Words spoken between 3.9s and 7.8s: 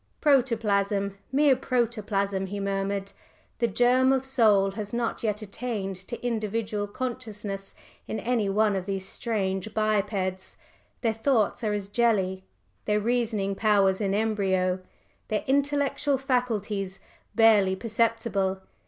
of soul has not yet attained to individual consciousness